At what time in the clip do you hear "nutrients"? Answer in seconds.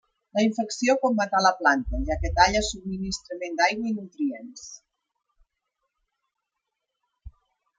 3.99-4.67